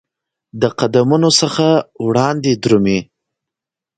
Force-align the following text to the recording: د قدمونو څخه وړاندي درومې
د 0.61 0.63
قدمونو 0.79 1.29
څخه 1.39 1.67
وړاندي 2.05 2.53
درومې 2.63 2.99